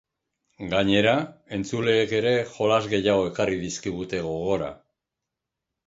Gainera, 0.71 1.13
entzuleek 1.59 2.17
ere 2.21 2.33
jolas 2.55 2.81
gehiago 2.97 3.29
ekarri 3.35 3.63
dizkigute 3.69 4.27
gogora. 4.33 4.77